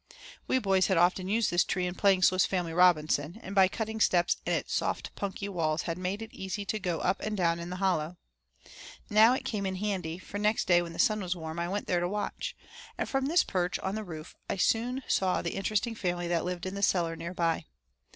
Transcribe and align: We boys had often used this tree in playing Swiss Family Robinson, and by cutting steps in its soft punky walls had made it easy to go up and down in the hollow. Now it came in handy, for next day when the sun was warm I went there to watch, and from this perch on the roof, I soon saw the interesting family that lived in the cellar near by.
We 0.47 0.57
boys 0.57 0.87
had 0.87 0.97
often 0.97 1.27
used 1.27 1.51
this 1.51 1.63
tree 1.63 1.85
in 1.85 1.93
playing 1.93 2.23
Swiss 2.23 2.43
Family 2.47 2.73
Robinson, 2.73 3.39
and 3.43 3.53
by 3.53 3.67
cutting 3.67 3.99
steps 3.99 4.37
in 4.47 4.53
its 4.53 4.73
soft 4.73 5.15
punky 5.15 5.47
walls 5.47 5.83
had 5.83 5.99
made 5.99 6.23
it 6.23 6.33
easy 6.33 6.65
to 6.65 6.79
go 6.79 7.01
up 7.01 7.21
and 7.21 7.37
down 7.37 7.59
in 7.59 7.69
the 7.69 7.75
hollow. 7.75 8.17
Now 9.11 9.33
it 9.33 9.45
came 9.45 9.63
in 9.63 9.75
handy, 9.75 10.17
for 10.17 10.39
next 10.39 10.65
day 10.65 10.81
when 10.81 10.93
the 10.93 10.97
sun 10.97 11.21
was 11.21 11.35
warm 11.35 11.59
I 11.59 11.69
went 11.69 11.85
there 11.85 11.99
to 11.99 12.09
watch, 12.09 12.57
and 12.97 13.07
from 13.07 13.27
this 13.27 13.43
perch 13.43 13.77
on 13.77 13.93
the 13.93 14.03
roof, 14.03 14.33
I 14.49 14.55
soon 14.57 15.03
saw 15.07 15.43
the 15.43 15.53
interesting 15.53 15.93
family 15.93 16.27
that 16.29 16.45
lived 16.45 16.65
in 16.65 16.73
the 16.73 16.81
cellar 16.81 17.15
near 17.15 17.35
by. 17.35 17.65